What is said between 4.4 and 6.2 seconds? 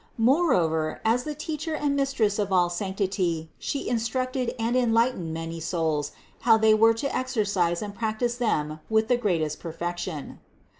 and enlightened many souls